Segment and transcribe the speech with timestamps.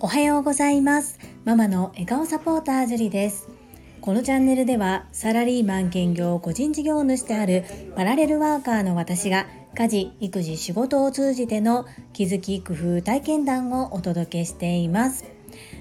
[0.00, 1.18] おはようございます。
[1.44, 3.48] ママの笑顔サポータージュリです。
[4.00, 7.64] このチャンネルではサラリーマン兼業個人事業主である
[7.96, 15.24] パラレルワーカーの私が家事育児仕事を通じての気づき工夫体験談をお届けしています。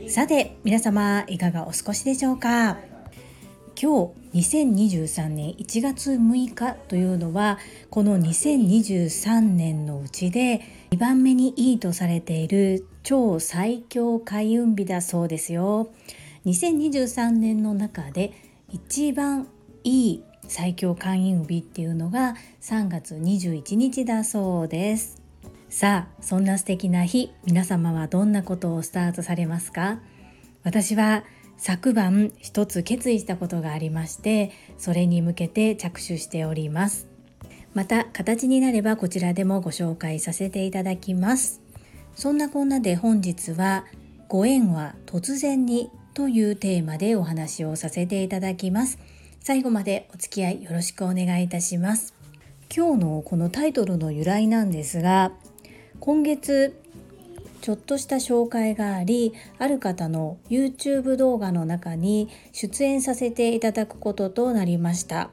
[0.08, 2.78] さて皆様いかがお過ごしでしょうか？
[3.84, 7.60] 今日2023年1月6日というのは
[7.90, 10.62] この2023年のうちで
[10.92, 15.90] 2番目にいいとされている超最強開運日だそうですよ。
[16.46, 18.32] 2023年の中で
[18.70, 19.50] 一番
[19.84, 25.22] いい最強開運日っていうのが3月21日だそうです。
[25.68, 30.00] さあそんな素敵な日皆様はどんなことをスタートされますか？
[30.64, 31.26] 私は
[31.58, 37.08] 昨晩一つ決意したことがありましてそれに向けて着手しております。
[37.74, 41.62] また形になればこちらでもご紹介させていただきます。
[42.16, 43.86] そんなこんなで本日は
[44.28, 49.00] ご縁は突然にというテーマでお話をさせていただきます。
[49.40, 52.14] 最後までお付き合いよろしくお願いいたします。
[52.76, 55.32] 今日のこのタイトルの由来なんですが
[56.00, 56.82] 今月
[57.64, 65.30] ちょっとした紹介がありある方の YouTube 動画の中に出演させていただくこととなりました。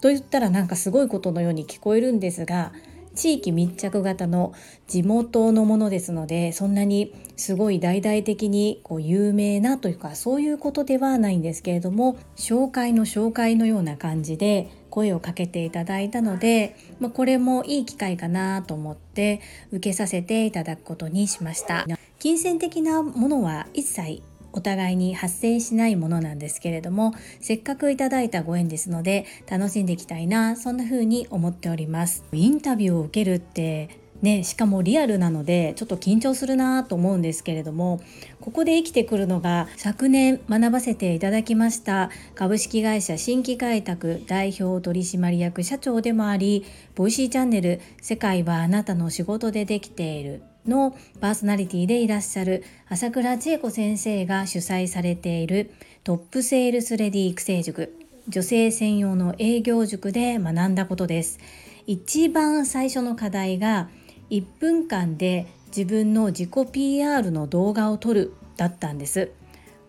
[0.00, 2.72] と言ったらなんかすごいことのように聞こえるんですが
[3.16, 4.52] 地域密着型の
[4.86, 19.40] 地元のものですのでそんなにすごい大々的にこう有名なというかそういうことではないんですけれども紹介の紹介のような感じで声をかけていただいたので、まあ、これもいい機会かなと思って
[19.72, 21.86] 受けさせていただくことにしました。
[22.18, 32.24] 金銭的なものは一切お互いに発生しないものなんですけれどもせっかくいただいたご縁ですので楽しんでいきたいなそんな風に思っております。
[32.32, 38.00] インタビューを受けるってね、しかもリアルなのでちょっと緊張するなと思うんですけれども
[38.40, 46.64] ここで生きてくるのが昨年学ばせていただきました株式会社新規開拓代表取締役社長でもあり
[46.94, 55.72] Voicy チャンネル「世界はあなたの仕事でできている」のパーソナリティでいらっしゃる朝倉千恵子先生が主催されている
[56.04, 57.92] トップセールスレディ育成塾
[58.28, 61.40] 女性専用の営業塾で学んだことです。
[61.88, 63.88] 一番最初の課題が
[64.32, 69.30] 1分間で自分の自己 PR の動画を撮るだったんです。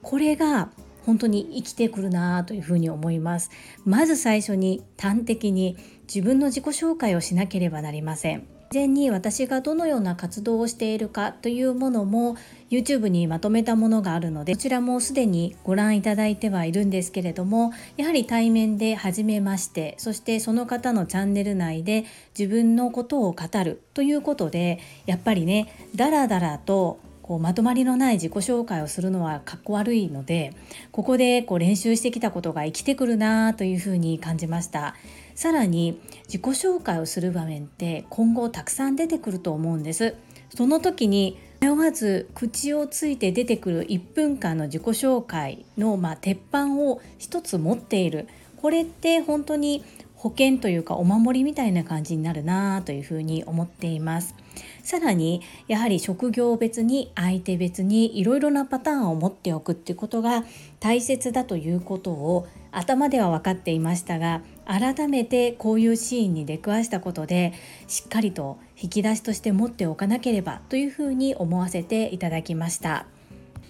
[0.01, 0.69] これが
[1.05, 3.51] 本当に生きてくるなというふうに思います。
[3.85, 5.77] まず最初に端的に
[6.13, 8.52] 自分の自己紹介をしなければなりません。
[8.73, 12.37] 事前に私がどのような活動をしているかというものも
[12.71, 30.55] YouTube にまとめたものがあるのでこちらもすでにご覧いただいてはいるんですけれどもやはり対面で初めましてそしてその方のチャンネル内で自分のことを語るということでやっぱりねだらだらとこうまとまりのない自己紹介をするのはかっこ悪いので
[30.91, 34.95] ここでこう練習してきたことが生きてくるなというふうに感じました。
[35.35, 40.15] さらに自己紹介をする場面って今後たくさん出てくると思うんです。
[40.55, 48.27] その時に迷わず口をついて出てくる1分間の自己紹介の、まあ、鉄板を一つ持っている。
[48.57, 49.83] これって本当に
[50.15, 54.35] 保険というかお守りみたいな感じになるなというふうに思っています。
[54.81, 60.45] さらにやはり職業別に相手別にいろいろなパターンを持っておくっていうことが
[60.79, 67.53] 大切だということを頭では分かっていましたが改めてこういうシーンに出くわしたことで
[67.87, 73.05] しっかりと引き出しとして持っておかなければというふうに思わせていただきました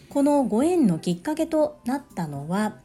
[0.09, 2.75] このご縁のきっかけとなったのは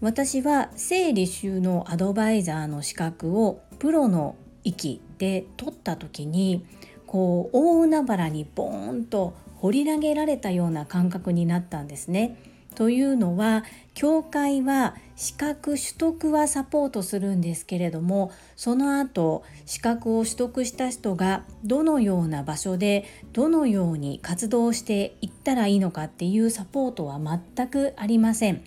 [0.00, 6.64] 私は整理収納アドバイザーの資格をプロの域で取った時に
[7.06, 12.36] こう大海原にボーンと掘り投げられたような感覚になったんですね。
[12.74, 13.64] というのは
[13.94, 28.64] 教会は資格取得はサポートするんですけれどもその後資格を取得した人がどのような場所でどのように活動していったらいいのかっていうサポートは全くありません。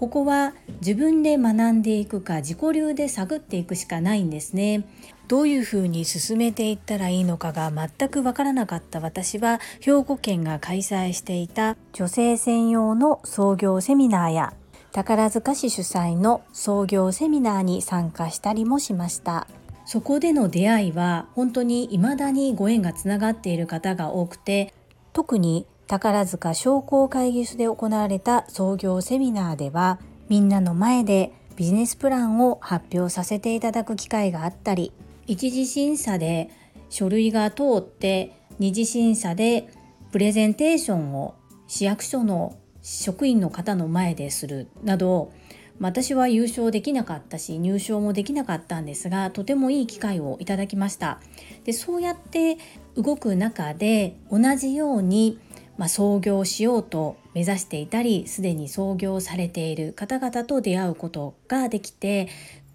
[0.00, 4.88] ここは自分で学んでいくか自己流で探っていくしかないんですね。
[5.28, 14.54] どういうふうに進めていったらいいのかが全くわからなかった私は兵庫県が開催していた女性専用の創業セミナーや
[14.90, 19.46] 宝塚市主催の創業セミナーに参加したりもしました
[19.84, 24.74] そこでの出会いは本当に未だにご縁がつながっている方が多くて
[25.12, 29.98] 特に宝塚商工会議所で行われた創業セミナーでは
[30.28, 34.92] みんなの前でビジネスプランを発表させていただく機会があったり
[35.26, 36.48] 一次審査で
[36.90, 39.68] 書類が通って二次審査で
[40.12, 41.34] プレゼンテーションを
[41.66, 45.32] 市役所の職員の方の前でするなど
[45.80, 51.20] 私は優勝できなかったし入賞もできなかったんですがとてもいい機会をいただきました。
[51.64, 52.58] でそうやって
[52.96, 55.38] 動く中で同じように、
[55.80, 62.28] まあ、創業しようと目指していたりすでに創業されている方々と出会うことができて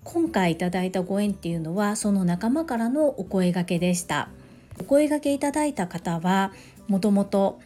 [0.03, 4.29] 今回いただいたご縁っていうのはその仲間からのお声がけでした。
[4.79, 6.51] お声がけいただいた方は
[6.87, 7.59] もともと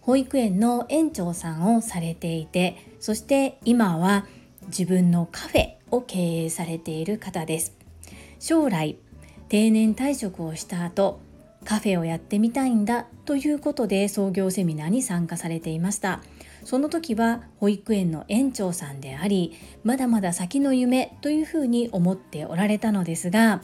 [0.00, 4.26] 保育園の園長さんをされていてそして今は
[4.66, 7.76] 自分のカフェを経営されている方です。
[8.40, 8.96] 将来
[9.48, 11.20] 定年退職をした後
[11.64, 16.20] カフェをやってみたいんだということで創業セミナーに参加されていました。
[16.64, 23.62] その時は保育園の園長さんでありまだまだ先の夢というふうに思っておられたのですが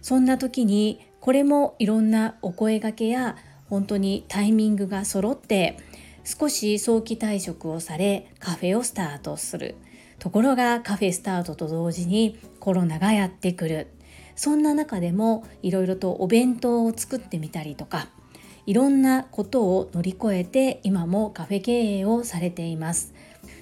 [0.00, 3.36] そんな時にこれもいろんなお声がけや
[3.68, 5.76] 本当にタイミングが揃って
[6.22, 9.74] 少し早期退職をされカフェをスタートする。
[10.20, 13.88] ところがカフェスタートと同時にコロナがやってくる。
[14.36, 18.08] そんな中でもいろいろとお弁当を作ってみたりとか
[18.70, 23.12] いろんなことを乗り越えて今もカフェ経営をされています。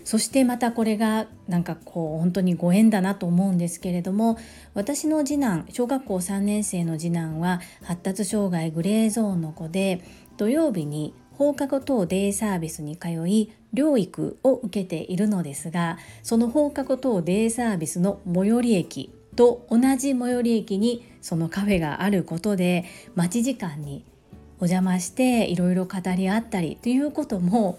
[0.05, 4.37] そしてまたこれがなんかこう本当にご縁だなと思うんですけれども
[4.75, 10.03] 私の次男小学校3年生の次男は発達障害グレーゾーンの子で
[10.37, 22.85] 土曜日に放課後等デイサービスに通い療育を受けているのですがその放課後等デイサービスの最寄り駅と同じ最寄り駅にそのカフェがあることで
[23.15, 24.05] 待ち時間に
[24.61, 27.79] お邪魔していろいろ語り合ったりということも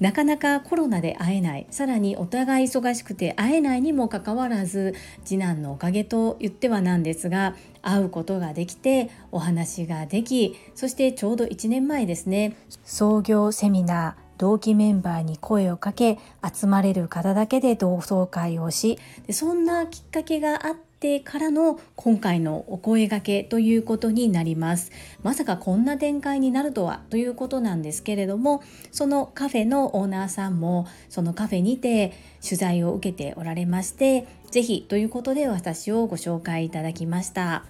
[0.00, 1.66] なかなかコロナで会えない。
[1.70, 4.94] さらにお互い忙しくて会えないにもかかわらず
[5.24, 12.56] 次男のおかげと言ってはなんですが会うことができてお話ができそしてちょうど1年前ですね。
[12.84, 16.18] 創業セミナー同期メンバーに声をかけ
[16.54, 24.90] 集まれる方だけで同窓会をしでそんなきっかけがあってってからの今回のお声がけということになります。
[25.22, 37.64] まさかこんな展開になるとはということなんですけれどもそのカフェのオーナーさんもそのカフェにて取材を受けておられまして是非ということで私をご紹介いただきました。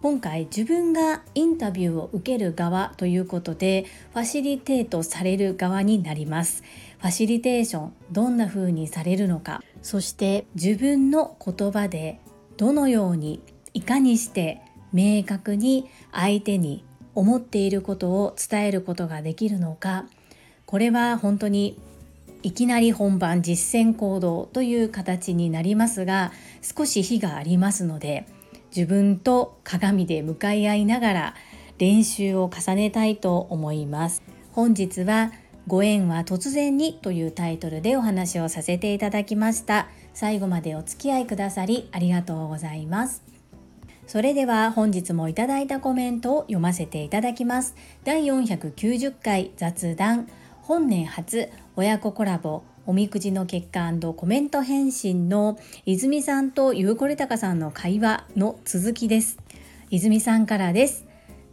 [0.00, 3.84] 今回自分がインタビューを受ける側ということで
[4.14, 6.62] ファシリテートされる側になります。
[6.98, 9.62] ファシリテーションどんな風にされるのか。
[9.82, 12.18] そして自分の言葉で
[12.60, 13.40] どのように
[13.72, 14.60] いかにして
[14.92, 16.84] 明確に相手に
[17.14, 20.04] 思っていることを伝えることができるのか。
[20.66, 21.80] これは本当に
[22.42, 28.26] いきなり本番実践行動という形になりますが少し日がありますので
[28.76, 31.34] 自分と鏡で向かい合いながら
[31.78, 34.22] 練習を重ねたいと思います。
[34.52, 35.32] 本日は
[35.66, 39.88] ご縁は突然にというタイトルでお話をさせていただきました。
[40.14, 43.22] 最後までお付き合いくださりありがとうございます。
[44.06, 47.76] それでは本日もいただいたコメントを読ませていただきます。
[48.04, 50.28] 第490回雑談。
[50.62, 52.62] 本年初親子コラボ。
[52.86, 59.38] おみくじの結果コメント返信の泉さんとゆうこれたかさんの会話の続きです。
[59.90, 61.06] 泉さんからです。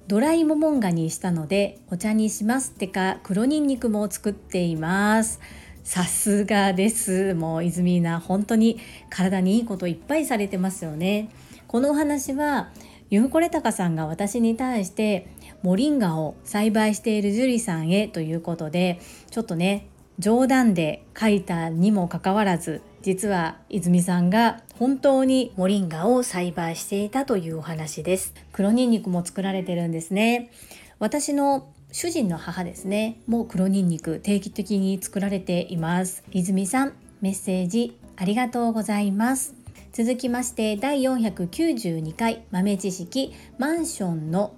[0.07, 5.40] ドライモモンガにしたのでお茶にしますってか黒ニンニクも作っています。
[5.87, 7.33] さすがです。
[7.33, 8.77] もう泉な本当に
[9.09, 11.29] 体にいいこといっぱいされてますよね。
[11.65, 12.71] このお話は
[13.09, 15.29] ユムコレタカさんが私に対して
[15.63, 18.99] モリンガを栽培しているジュリさんへということで
[19.31, 19.87] ちょっとね
[20.19, 28.33] 冗談で書いたにもかかわらず実は泉さんが本当にモリンガを栽培していたというお話です。
[28.51, 30.51] 黒ニンニクも作られてるんですね。
[30.99, 39.56] 私の主人の母ですねもう黒ニンニク定期的に作られています泉さんメッセージありがとうございます
[39.94, 44.54] 続きまして第492回豆知識マンションの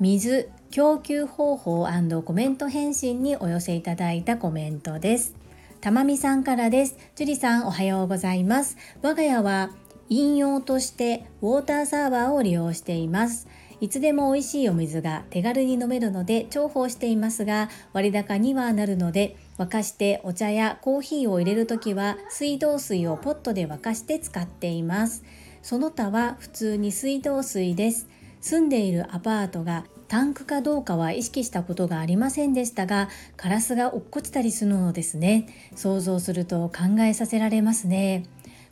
[0.00, 1.86] 水供給方法
[2.24, 5.36] コメント返信にお寄せいただいたコメントです
[5.80, 6.98] たまみさんからです。
[7.14, 8.76] 樹里さんおはようございます。
[9.00, 9.70] 我が家は
[10.10, 13.48] 飲用としてウォーターサーバーを利用しています。
[13.80, 25.24] いつでも美味しいお水が手軽に飲めるので重宝していますが割高にはなるので沸かしてお茶やコーヒーを入れるときは水道水をポットで沸かして使っています。
[25.62, 28.08] その他は普通に水道水です。
[28.40, 35.46] 住んでいるアパートがタンクかどうかは意識したことがありませんでしたがカラスが落っこちたりするのですね
[35.76, 38.24] 想像すると考えさせられますね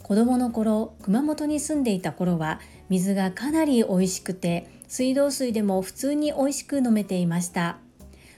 [0.03, 7.79] 子供の頃熊本に住んでいた頃は水がかなり美味しくて水道水でも普通に美味しく飲めていました。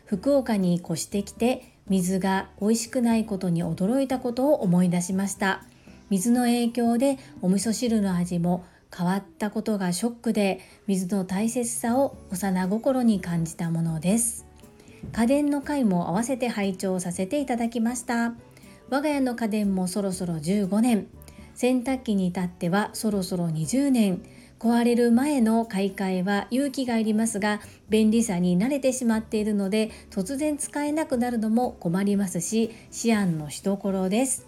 [0.04, 5.62] 福岡に越してきて水が美味しくないことに驚いたことを思い出しました。
[6.10, 8.64] 水の影響でお味噌汁の味も
[8.94, 14.44] 変わったことがショックで水の大切さを幼心に感じたものです。
[15.12, 18.34] 家電の回も合わせて拝聴させていただきました。
[18.90, 21.06] 我が家の家電もそろそろ15年。
[21.54, 24.22] 洗濯機に至ってはそろそろ20年。
[24.60, 32.70] 壊れる前の買い替えは勇気がいりますが便利さに慣れてしまっているので突然使えなくなるのも困りますし
[33.04, 34.46] 思案のしどころです。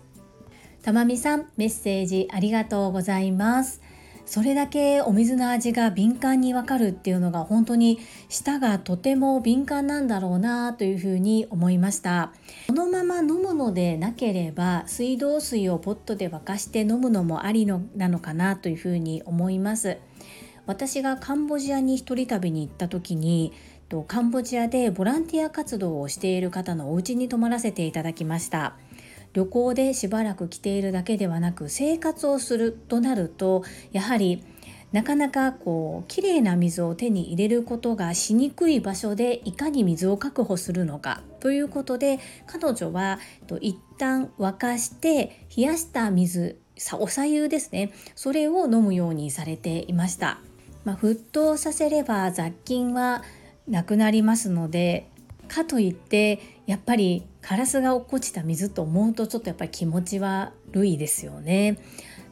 [0.83, 3.81] たまみさんメッセージありがとうございます。
[4.24, 7.98] それだけお水の味が敏感にわかるっていうのが本当に
[8.28, 12.32] 舌がとても敏感なんだろうなというふうに思いました。
[12.68, 19.98] このまま飲むのでなければ水道水をポットで沸かして飲むのもありのなのかなというふうに思います。
[20.64, 23.52] 私がカンボジアに一人旅に行った時に
[24.06, 28.76] カンボジアでボランティア活動をしている方のお家に泊まらせていただきました。
[29.32, 34.44] 旅行でしばらく来ているだけではなく生活をするとなるとやはり
[34.92, 43.18] なかなかこうきれいな水を手に入れることがしにくい場所でいかに水を確保するのかということで彼女は
[43.60, 46.60] 一旦沸かして冷やした水
[46.98, 50.38] お茶湯ですねそれを飲むようにされていました、
[50.84, 53.22] まあ、沸騰させれば雑菌は
[53.66, 55.08] なくなりますので
[55.48, 60.52] かといってやっぱりカラスが落っこちた水と思うとちょっとやっぱり気持ち悪
[60.87, 61.78] いですよね。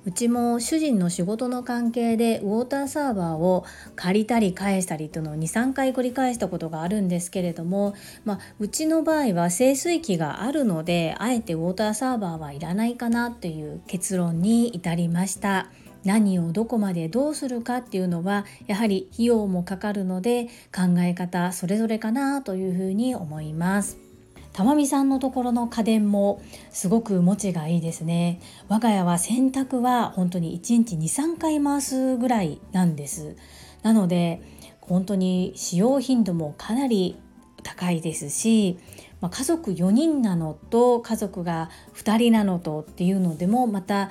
[0.06, 15.66] うちも主人の仕事の関係でウォーターサーバーを借りたり返したりというのを23回繰り返したことがあるんですけれども、まあ、うちの場合は清水機があるのであえてウォーターサーバーはいらないかなという結論に至りました。
[16.02, 24.09] 何をどこまでどうするかっていうのはやはり費用もかかるので考え方それぞれかなというふうに思います。
[24.52, 28.40] 玉美さんのところの家電もすごく持ちがいいですね。
[28.68, 33.36] 我が家は洗濯は本当に1日23回回すぐらいなんです。
[33.82, 34.42] なので
[34.80, 37.16] 本当に使用頻度もかなり
[37.62, 38.78] 高いですし、
[39.20, 44.10] まあ、家族4人なのと家族が2人なのとっていうのでもまた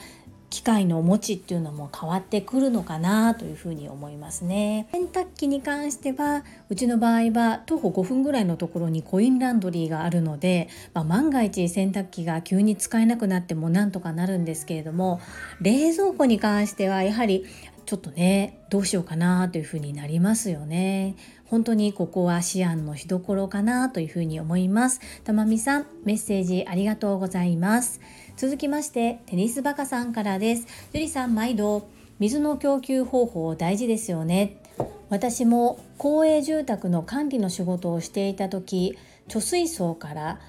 [0.50, 4.88] 機械のお持ちっていうのも変わってくるのかなというふうに思いますね。
[4.92, 15.22] 洗濯機に関してはうちの場合は徒歩5分ぐらいのところにコインランドリーがあるので、まあ、万が一洗濯機が急に使えなくなってもなんとかなるんですけれども
[15.62, 17.46] 冷蔵庫に関してはやはり
[17.86, 21.16] ちょっとねどうしようかなというふうになりますよね。
[21.46, 25.02] 本当にここは思案のしどころかなというふうに思います。
[25.24, 28.00] たまみさんメッセージありがとうございます。
[28.40, 30.66] 続きましてテニスバカさんからです。
[30.94, 34.62] 樹里さん毎度水の供給方法大事ですよね。
[35.10, 40.40] 私も公営住宅の管理の仕事をしていた時貯水槽から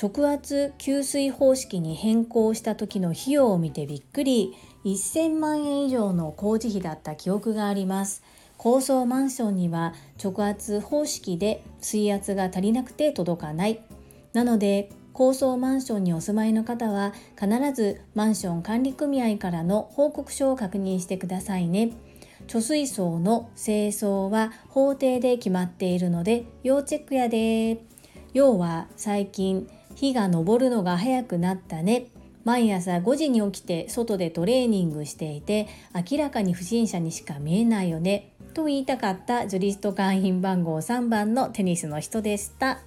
[0.00, 4.54] 直圧給水方式に変更した時の費用を見てびっくり
[4.84, 8.22] 1000万円以上の工事費だった記憶があります。
[8.58, 13.80] 高層マンションには直圧方式で水圧が足りなくて届かない。
[14.34, 21.92] なので高層マンションにお住まいの方は必ずマンション管理組合からの報告書を確認してくださいね。
[22.46, 27.82] 貯水槽の清掃は法定で決まっているので要チェックやで。
[28.32, 32.06] 要は最近日が昇るのが早くなったね。
[32.44, 35.68] 毎朝5時に起きて外でトレーニングしていて
[36.10, 38.32] 明らかに不審者にしか見えないよね。
[38.54, 42.80] と言いたかったジュリスト会員番号3番のテニスの人でした。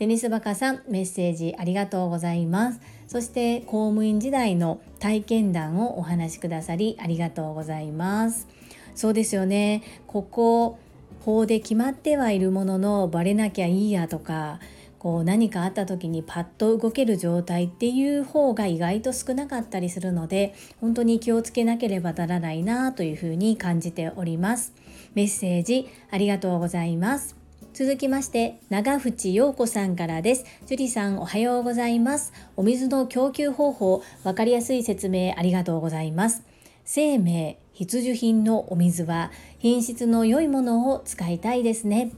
[0.00, 2.80] テニスバカさんメッセージありがとうございます。
[3.06, 8.48] そして公務員時代の体験談をお話しくださりありがとうございます。
[8.94, 9.82] そうですよね。
[10.06, 10.78] ここ
[11.20, 14.58] 法で決まってはいるもののバレなきゃいいやとか
[14.98, 24.72] こう何かあった時にパッと動ける状態っていう方が意外と少なかったりするので本当に気をつけなければならないなというふうに感じております
[25.12, 27.39] メッセージありがとうございます
[27.72, 30.44] 続きまして、長渕陽子さんからです。
[30.66, 32.32] 樹里さんおはようございます。
[32.56, 36.42] お水の供給方法、わかりやすい説明ありがとうございます。
[36.84, 42.10] 生命、必需品のお水は品質の良いものを使いたいですね。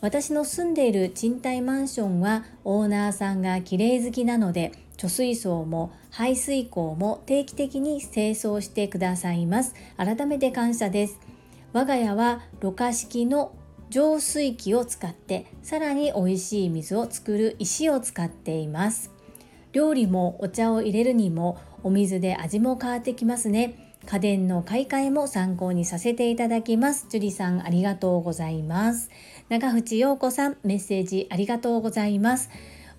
[0.00, 9.74] 私の住んでいる賃貸マンションはオーナーさんが綺麗好きなので貯水槽も排水口も定期的に清掃してくださいます。
[9.96, 11.18] 改めて感謝です。
[11.72, 13.52] 我が家はろ過式の
[13.90, 19.10] 浄水器を使ってさらに美味しい水を作る石を使っています。
[19.72, 23.96] 料理もお茶を入れるにもお水で味も変わってきますね。
[24.06, 27.06] 家電の買い替えも参考にさせていただきます。
[27.10, 29.10] 樹里さんありがとうございます。
[29.48, 32.48] 長渕陽子さんメッセージありがとうございます。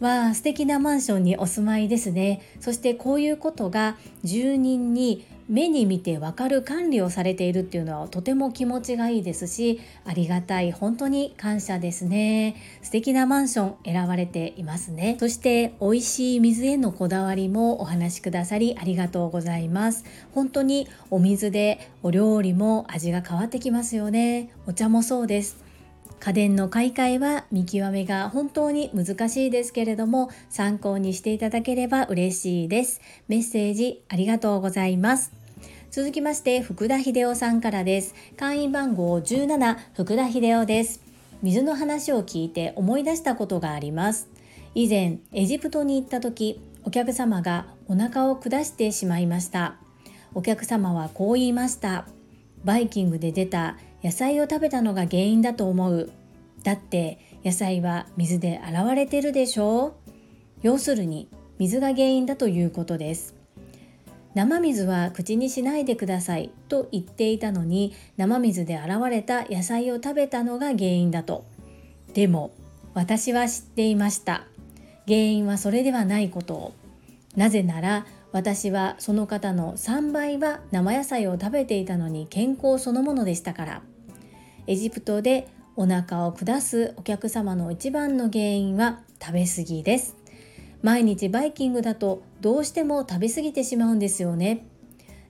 [0.01, 2.41] わあ素敵なマンションにお住まいですね。
[2.59, 12.55] そしてこういうことが住人に目に見てわかる管理をされているっていうのはとても気持ちがいいですしありがたい本当に感謝ですね。
[12.81, 15.17] 素敵なマンション選ばれていますね。
[15.19, 20.05] そして美味しい水へのこだわりもお話しくださりありがとうございます。
[20.33, 24.51] 本当にお水でお料理も味が変わってきますよね。
[24.67, 25.57] お茶もそうです。
[26.21, 33.01] 家電の買い替えは見極めが本当に難しいですけれども参考にしていただければ嬉しいです。
[33.27, 35.40] メッセージありがとうございます。
[35.91, 38.15] 続きまして福田秀夫さんからです。
[38.37, 41.01] 会員番号17福田秀夫です。
[41.41, 44.29] 水の話を聞いて思い出したことがあります。
[44.73, 49.75] 以前エジプトに行った時お客様がお腹を下してしまいました。
[50.33, 52.07] お客様はこう言いました。
[52.63, 56.09] バイキングで出た野菜を食べたのが原因だと思う。
[56.63, 59.93] だって野菜は水で洗われてるでしょう
[60.61, 61.27] 要するに
[61.59, 63.40] 水が原因だということです。
[64.33, 71.45] 生水は口にしないでくださいと言っていたのに生水で洗われた野菜を食べたのが原因だと。
[72.13, 72.51] でも
[72.93, 74.45] 私は知っていました。
[75.05, 76.73] 原因はそれではないことを。
[77.35, 83.81] なぜなら私はその方の3倍は生野菜を食べていたのに健康そのものでしたから。
[84.67, 90.15] エジプトでお腹を下すお客様の一番の原因は食べ過ぎです。
[90.81, 94.65] 毎日バイキングだとどうしても食べ過ぎてしまうんですよね。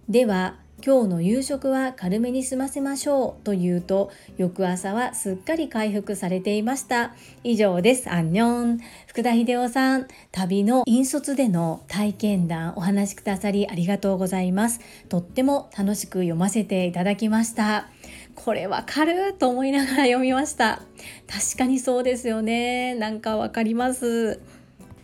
[0.10, 7.14] では今日の夕食は軽めに済ませましょうと言うと翌朝はすっかり回復されていました。
[7.44, 8.10] 以上です。
[8.10, 8.80] アンニョン。
[9.06, 10.08] 福田秀夫さん。
[10.32, 14.80] 旅の引率での体験談お話しくださりありがとうございます。
[15.08, 17.88] とっても楽しく読ませていただきました。
[18.34, 20.82] これわかると思いながら読みました。
[21.28, 22.96] 確かにそうですよね。
[22.96, 24.40] なんかわかります。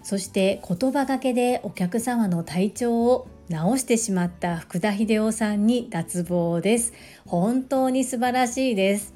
[0.08, 6.94] そして言葉がけでお客様の体調を直してしまった福田秀夫さんに脱帽です。
[7.26, 9.14] 本当に素晴らしいです。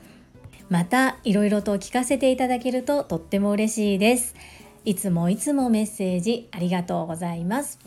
[0.67, 4.35] またいろいろと聞かせていただけるととっても嬉しいです。
[4.83, 7.79] いつもいつもメッセージありがとうございます。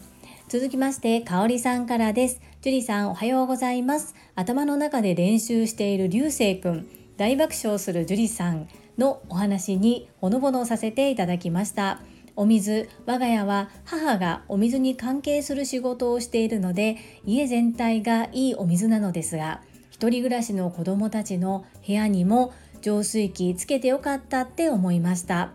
[0.48, 2.40] 続きましてかおりさんからです。
[2.62, 4.14] 樹里さんおはようございます。
[4.34, 6.88] 頭の中で練習している流星くん
[7.18, 12.00] 大爆笑する樹里さんのお話にほのぼのさせていただきました。
[12.36, 25.52] お水我が家は母がお水に関係する仕事をしているので家全体がいいお水なのですが一人暮らしの子供たちの部屋にも浄水器つけてよかったって思いました。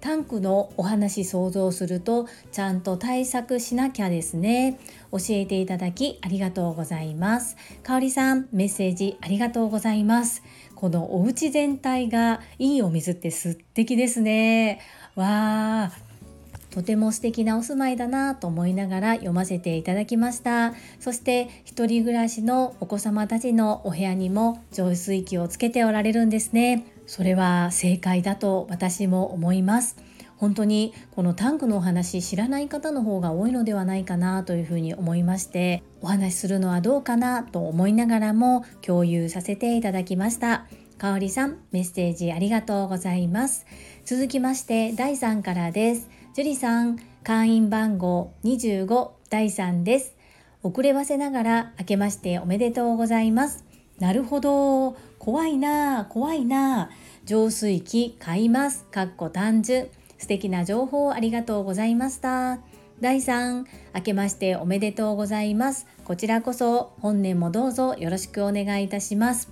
[0.00, 4.78] タンクのお話想像するとちゃんと対策しなきゃですね。
[5.12, 7.56] 教えていただきありがとうございます。
[7.82, 10.42] かおりさんメッセージありがとうございます。
[10.74, 14.80] このお家全体がいいお水って素敵ですね。
[15.16, 16.09] わー
[16.70, 20.74] とても素敵なお住まいだなと思いながら読ませていただきました。
[20.98, 26.86] そして一人暮らしのお子様たちのお部屋にも浄水器をつけておられるんですね。
[27.06, 29.96] それは正解だと私も思います。
[30.36, 40.66] 本当にこのタンクのお話知らない方の方が多いのではないかなというふうに思いましてお話しするのはどうかなと思いながらも共有させていただきました。
[40.96, 43.66] かおりさんメッセージありがとうございます。
[44.06, 46.19] 続きまして第3からです。
[46.32, 50.14] 樹里さん、会員番号25第3です。
[50.62, 53.64] 遅ればせながら明けましておめでとうございます。
[53.98, 54.96] なるほど。
[55.18, 56.90] 怖いな怖いな
[57.26, 58.84] 浄水器買います。
[58.84, 59.88] かっこ単純。
[60.18, 62.60] 素敵な情報ありがとうございました。
[63.00, 63.64] 第3、
[63.96, 65.88] 明けましておめでとうございます。
[66.04, 69.50] こちらこそ本年もどうぞよろしくお願いいたします。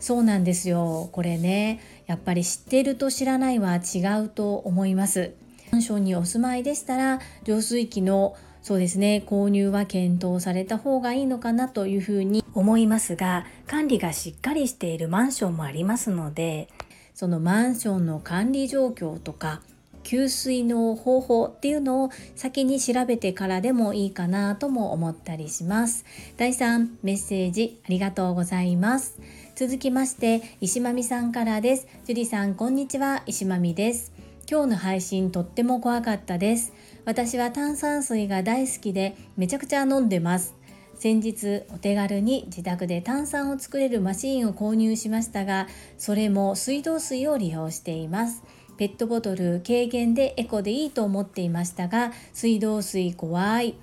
[0.00, 1.10] そうなんですよ。
[1.12, 5.34] これね、やっぱり知ってると知らないは違うと思います。
[5.74, 16.68] マンションにお住まいでしたら浄水器のそうですね購入は検討された方がいいのかなというふうに思いますが管理がしっかりしているマンションもありますので
[17.12, 19.62] そのマンションの管理状況とか
[20.04, 26.04] 給水の方法っていうのを先に調べてからでもいいかなとも思ったりします。
[26.36, 29.18] 第3メッセージありがとうございます。
[29.56, 31.88] 続きまして石まみさんからです。
[32.04, 34.13] 樹里さんこんにちは石まみです。
[34.50, 36.72] 今日の配信とっても怖かったです。
[37.04, 40.54] 私は炭酸水が大好きでめちゃくちゃ飲んでます。
[40.94, 45.66] 先日お手軽に自宅で炭酸を作れるマシンを購入しましたが、
[45.98, 48.42] それも水道水を利用しています。
[48.76, 53.74] ペットボトル軽減でエコでいいと思っていましたが、水道水怖い。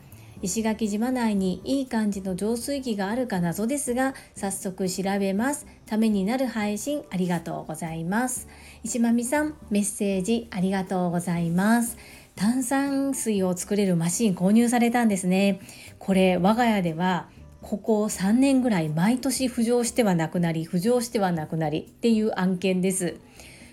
[0.43, 8.47] 石垣島内にいい感じの浄水器があるか謎ですが早速調べますためになる配信ありがとうございます
[8.83, 11.97] 石まみさんメッセージありがとうございます。
[12.35, 15.59] 炭酸水を作れるマシン購入されたんですね。
[15.99, 17.29] これ我が家では
[17.61, 23.17] ここ3年ぐらい毎年浮上してはなくなり浮上してはなくなりっていう案件です。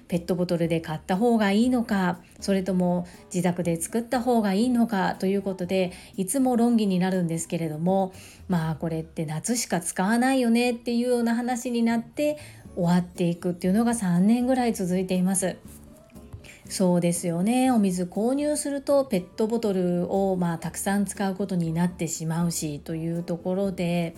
[0.08, 8.12] ペットボトルで買った方がいいのかそれとも自宅で作った方がいいのかということでいつも論議になるんですけれども
[8.48, 12.38] まあこれって夏しか使わないよねっていうような話になって
[12.78, 15.56] 終わっていくっていうのが3年ぐらい続いています。
[16.68, 24.14] そうですよねお水購入するとペットボトルをまあたくさん使うことになってしまうしというところで、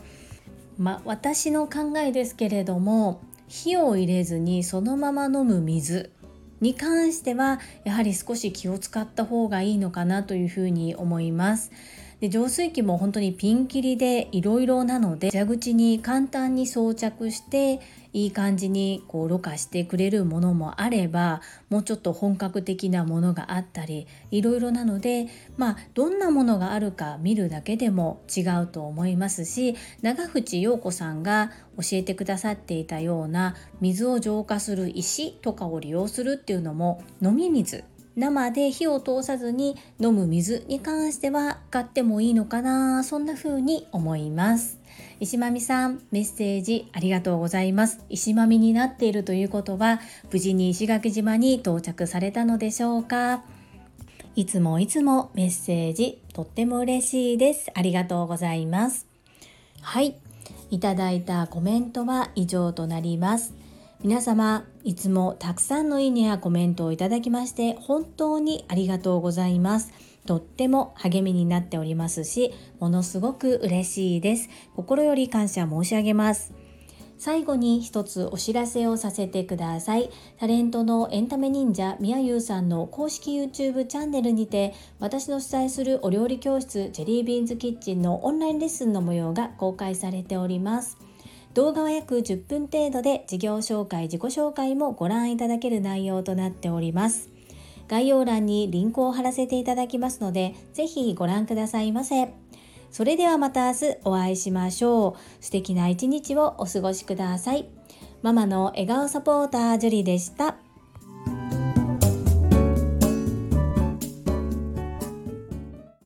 [0.77, 6.11] まあ、私の考えですけれども火を入れずにそのまま飲む水
[6.61, 11.71] に関してはやはり少し気を使った方がいいのかなというふうに思います。
[12.21, 17.81] で浄水器も本当にピンキリでいろいろなので蛇口に簡単に装着して
[18.13, 37.85] いい感じにこうろ過してくれるものもあればもうちょっと本格的なものがあったりいろいろなのでまあどんなものがあるか見るだけでも違うと思いますし長渕陽子さんが教えてくださっていたような水を浄化する石とかを利用するっていうのも飲み水
[38.17, 44.80] 生で火を通さずに飲む水に関しては買ってもいいのかなそんな風に思います。
[45.21, 48.01] 石まみさんメッセージありがとうございます。
[48.09, 50.01] 石まみになっているということは
[50.33, 53.43] 無事に石垣島に到着されたのでしょうか。
[54.37, 57.71] いつもいつもメッセージとっても嬉しいです。
[57.75, 59.07] ありがとうございます。
[59.83, 60.17] はい。
[60.71, 63.55] いただいたコメントは以上となります。
[64.03, 69.93] 皆様いつもたくさんのいいねやコメントをいただきまして本当にありがとうございます。
[70.31, 76.55] とっても励みになっておりますしものすごく嬉しいです心より感謝申し上げます
[77.19, 80.09] 最後に一つお知らせをさせてください。
[80.39, 90.97] タレントのエンタメ忍者みやゆうさんの公式 YouTube チャンネルにて私の主催するお料理教室ジェリービーンズキッチンのオンラインレッスンの模様が公開されております。
[91.53, 97.40] 動画は約10分程度で事業紹介、自己紹介もご覧いただける内容となっております。
[97.91, 102.33] 概要欄にリンクを貼らせていただきますので、ぜひご覧くださいませ。
[102.93, 105.45] それではまた明日お会いしましょう。
[105.45, 107.69] 素敵な一日をお過ごしください。
[108.23, 110.70] ママの笑顔サポータージュリでした。